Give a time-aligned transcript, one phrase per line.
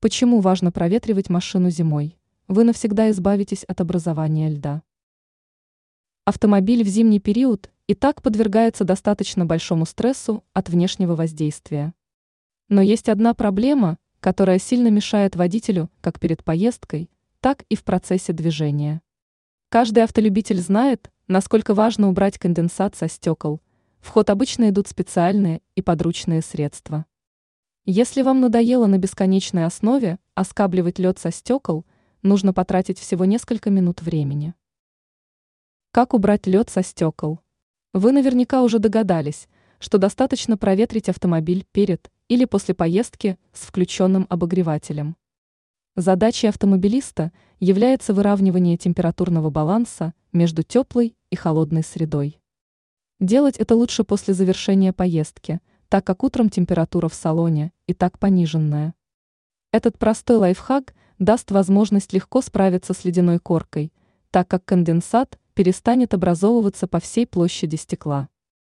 [0.00, 2.16] Почему важно проветривать машину зимой?
[2.46, 4.82] Вы навсегда избавитесь от образования льда.
[6.24, 11.94] Автомобиль в зимний период и так подвергается достаточно большому стрессу от внешнего воздействия.
[12.68, 17.10] Но есть одна проблема, которая сильно мешает водителю как перед поездкой,
[17.40, 19.02] так и в процессе движения.
[19.68, 23.60] Каждый автолюбитель знает, насколько важно убрать конденсат со стекол.
[23.98, 27.04] В ход обычно идут специальные и подручные средства.
[27.90, 31.86] Если вам надоело на бесконечной основе оскабливать лед со стекол,
[32.20, 34.52] нужно потратить всего несколько минут времени.
[35.90, 37.40] Как убрать лед со стекол?
[37.94, 39.48] Вы наверняка уже догадались,
[39.78, 45.16] что достаточно проветрить автомобиль перед или после поездки с включенным обогревателем.
[45.96, 52.38] Задачей автомобилиста является выравнивание температурного баланса между теплой и холодной средой.
[53.18, 58.94] Делать это лучше после завершения поездки, так как утром температура в салоне и так пониженная.
[59.72, 63.92] Этот простой лайфхак даст возможность легко справиться с ледяной коркой,
[64.30, 68.28] так как конденсат перестанет образовываться по всей площади стекла.